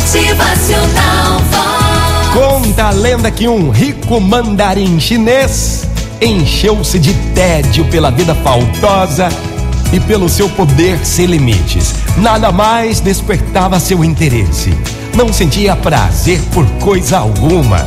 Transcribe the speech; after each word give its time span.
Motivacional 0.00 1.38
Vox. 1.50 2.28
Conta 2.32 2.84
a 2.84 2.90
lenda 2.90 3.30
que 3.30 3.46
um 3.46 3.68
rico 3.68 4.18
mandarim 4.18 4.98
chinês 4.98 5.86
encheu-se 6.22 6.98
de 6.98 7.12
tédio 7.34 7.84
pela 7.84 8.10
vida 8.10 8.34
faltosa 8.36 9.28
e 9.92 10.00
pelo 10.00 10.26
seu 10.26 10.48
poder 10.48 10.98
sem 11.04 11.26
limites. 11.26 11.94
Nada 12.16 12.50
mais 12.50 12.98
despertava 12.98 13.78
seu 13.78 14.02
interesse. 14.02 14.72
Não 15.14 15.30
sentia 15.30 15.76
prazer 15.76 16.40
por 16.54 16.64
coisa 16.82 17.18
alguma. 17.18 17.86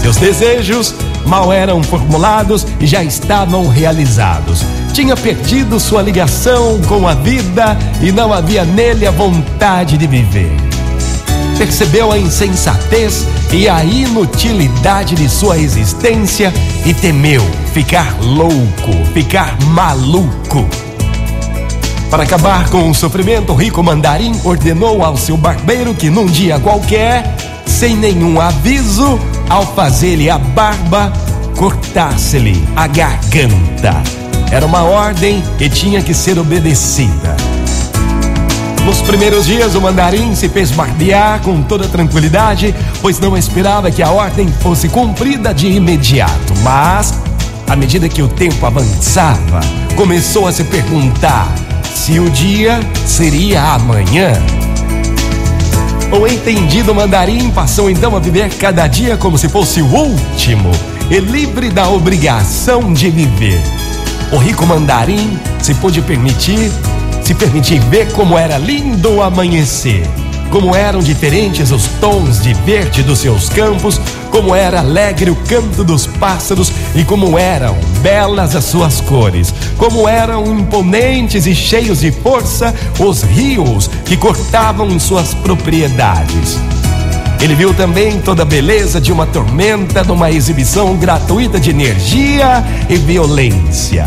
Seus 0.00 0.16
desejos 0.18 0.94
mal 1.26 1.52
eram 1.52 1.82
formulados 1.82 2.64
e 2.78 2.86
já 2.86 3.02
estavam 3.02 3.66
realizados. 3.66 4.64
Tinha 4.92 5.16
perdido 5.16 5.80
sua 5.80 6.02
ligação 6.02 6.80
com 6.82 7.06
a 7.08 7.14
vida 7.14 7.76
e 8.00 8.12
não 8.12 8.32
havia 8.32 8.64
nele 8.64 9.08
a 9.08 9.10
vontade 9.10 9.98
de 9.98 10.06
viver 10.06 10.71
percebeu 11.58 12.10
a 12.12 12.18
insensatez 12.18 13.26
e 13.52 13.68
a 13.68 13.84
inutilidade 13.84 15.14
de 15.14 15.28
sua 15.28 15.58
existência 15.58 16.52
e 16.84 16.94
temeu 16.94 17.42
ficar 17.72 18.16
louco, 18.20 18.92
ficar 19.12 19.56
maluco. 19.66 20.66
Para 22.10 22.24
acabar 22.24 22.68
com 22.68 22.90
o 22.90 22.94
sofrimento, 22.94 23.52
o 23.52 23.56
rico 23.56 23.82
mandarim 23.82 24.38
ordenou 24.44 25.02
ao 25.02 25.16
seu 25.16 25.36
barbeiro 25.36 25.94
que 25.94 26.10
num 26.10 26.26
dia 26.26 26.60
qualquer, 26.60 27.34
sem 27.64 27.96
nenhum 27.96 28.38
aviso, 28.38 29.18
ao 29.48 29.64
fazer-lhe 29.74 30.28
a 30.28 30.36
barba, 30.36 31.10
cortasse-lhe 31.56 32.62
a 32.76 32.86
garganta. 32.86 34.02
Era 34.50 34.66
uma 34.66 34.82
ordem 34.82 35.42
que 35.56 35.70
tinha 35.70 36.02
que 36.02 36.12
ser 36.12 36.38
obedecida. 36.38 37.34
Nos 38.84 39.00
primeiros 39.00 39.46
dias, 39.46 39.76
o 39.76 39.80
mandarim 39.80 40.34
se 40.34 40.48
fez 40.48 40.72
barbear 40.72 41.40
com 41.40 41.62
toda 41.62 41.86
tranquilidade, 41.86 42.74
pois 43.00 43.20
não 43.20 43.36
esperava 43.36 43.90
que 43.92 44.02
a 44.02 44.10
ordem 44.10 44.48
fosse 44.48 44.88
cumprida 44.88 45.54
de 45.54 45.68
imediato. 45.68 46.52
Mas, 46.62 47.14
à 47.68 47.76
medida 47.76 48.08
que 48.08 48.22
o 48.22 48.28
tempo 48.28 48.66
avançava, 48.66 49.60
começou 49.94 50.48
a 50.48 50.52
se 50.52 50.64
perguntar 50.64 51.46
se 51.94 52.18
o 52.18 52.28
dia 52.28 52.80
seria 53.06 53.62
amanhã. 53.62 54.32
O 56.10 56.26
entendido 56.26 56.92
mandarim 56.92 57.50
passou 57.50 57.88
então 57.88 58.16
a 58.16 58.18
viver 58.18 58.50
cada 58.56 58.86
dia 58.88 59.16
como 59.16 59.38
se 59.38 59.48
fosse 59.48 59.80
o 59.80 59.86
último 59.86 60.70
e 61.08 61.20
livre 61.20 61.70
da 61.70 61.88
obrigação 61.88 62.92
de 62.92 63.08
viver. 63.10 63.62
O 64.32 64.38
rico 64.38 64.66
mandarim 64.66 65.38
se 65.60 65.72
pôde 65.74 66.02
permitir 66.02 66.70
se 67.32 67.34
permitir 67.34 67.80
ver 67.80 68.12
como 68.12 68.36
era 68.36 68.58
lindo 68.58 69.14
o 69.14 69.22
amanhecer, 69.22 70.06
como 70.50 70.76
eram 70.76 71.00
diferentes 71.00 71.70
os 71.70 71.86
tons 71.98 72.42
de 72.42 72.52
verde 72.52 73.02
dos 73.02 73.20
seus 73.20 73.48
campos, 73.48 73.98
como 74.30 74.54
era 74.54 74.80
alegre 74.80 75.30
o 75.30 75.36
canto 75.36 75.82
dos 75.82 76.06
pássaros 76.06 76.70
e 76.94 77.04
como 77.04 77.38
eram 77.38 77.74
belas 78.02 78.54
as 78.54 78.64
suas 78.64 79.00
cores, 79.00 79.54
como 79.78 80.06
eram 80.06 80.44
imponentes 80.46 81.46
e 81.46 81.54
cheios 81.54 82.00
de 82.00 82.10
força 82.10 82.74
os 82.98 83.22
rios 83.22 83.88
que 84.04 84.16
cortavam 84.16 84.98
suas 85.00 85.32
propriedades. 85.32 86.58
Ele 87.40 87.54
viu 87.54 87.72
também 87.72 88.20
toda 88.20 88.42
a 88.42 88.46
beleza 88.46 89.00
de 89.00 89.10
uma 89.10 89.26
tormenta, 89.26 90.04
numa 90.04 90.30
exibição 90.30 90.96
gratuita 90.96 91.58
de 91.58 91.70
energia 91.70 92.62
e 92.90 92.96
violência. 92.96 94.04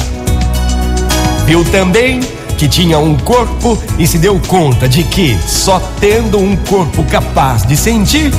Viu 1.45 1.65
também 1.65 2.21
que 2.57 2.67
tinha 2.67 2.97
um 2.97 3.15
corpo 3.17 3.77
e 3.99 4.07
se 4.07 4.17
deu 4.17 4.39
conta 4.47 4.87
de 4.87 5.03
que, 5.03 5.37
só 5.47 5.79
tendo 5.99 6.37
um 6.37 6.55
corpo 6.55 7.03
capaz 7.05 7.65
de 7.65 7.75
sentir, 7.75 8.31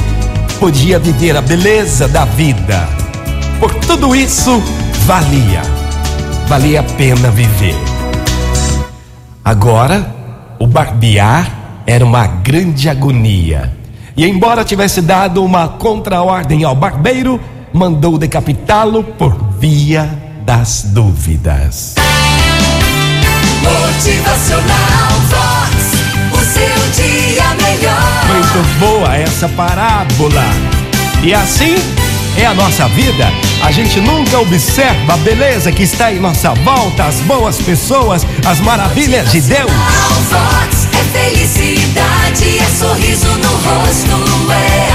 podia 0.59 0.99
viver 0.99 1.37
a 1.37 1.43
beleza 1.43 2.09
da 2.09 2.25
vida. 2.25 2.89
Por 3.61 3.75
tudo 3.75 4.15
isso, 4.15 4.63
valia, 5.05 5.63
valia 6.49 6.81
a 6.81 6.83
pena 6.83 7.31
viver. 7.31 7.77
Agora, 9.45 10.15
o 10.59 10.67
barbear 10.67 11.83
era 11.87 12.05
uma 12.05 12.27
grande 12.27 12.89
agonia. 12.89 13.73
E 14.17 14.27
embora 14.27 14.65
tivesse 14.65 15.01
dado 15.03 15.45
uma 15.45 15.69
contraordem 15.69 16.65
ao 16.65 16.75
barbeiro, 16.75 17.41
mandou 17.73 18.17
decapitá-lo 18.17 19.05
por 19.05 19.37
via 19.59 20.09
das 20.45 20.85
dúvidas. 20.85 21.95
Motivacional 23.97 25.11
Vox. 25.31 25.75
O 26.31 26.45
seu 26.45 27.03
dia 27.03 27.45
melhor. 27.55 28.27
Muito 28.27 28.79
boa 28.79 29.17
essa 29.17 29.49
parábola. 29.49 30.45
E 31.23 31.33
assim 31.33 31.77
é 32.37 32.45
a 32.45 32.53
nossa 32.53 32.87
vida. 32.89 33.33
A 33.63 33.73
gente 33.73 33.99
nunca 33.99 34.39
observa 34.39 35.15
a 35.15 35.17
beleza 35.17 35.73
que 35.73 35.83
está 35.83 36.13
em 36.13 36.21
nossa 36.21 36.53
volta, 36.57 37.05
as 37.05 37.21
boas 37.21 37.57
pessoas, 37.57 38.27
as 38.45 38.61
maravilhas 38.61 39.33
de 39.33 39.41
Deus. 39.41 39.73
Vox 40.29 40.89
é 40.93 41.19
felicidade, 41.19 42.59
é 42.59 42.79
sorriso 42.79 43.29
no 43.29 43.49
rosto, 43.49 44.53
é 44.53 44.86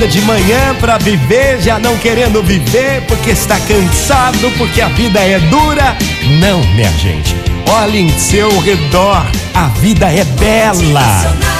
acorda 0.00 0.08
de 0.08 0.20
manhã 0.22 0.74
para 0.80 0.98
viver, 0.98 1.60
já 1.60 1.78
não 1.78 1.96
querendo 1.98 2.42
viver 2.42 3.02
porque 3.06 3.30
está 3.30 3.58
cansado, 3.60 4.50
porque 4.56 4.80
a 4.80 4.88
vida 4.88 5.20
é 5.20 5.38
dura. 5.38 5.96
Não, 6.40 6.60
minha 6.74 6.90
gente. 6.92 7.34
Olhe 7.68 8.00
em 8.00 8.18
seu 8.18 8.48
redor, 8.60 9.26
a 9.54 9.68
vida 9.68 10.10
é 10.10 10.24
bela. 10.24 11.59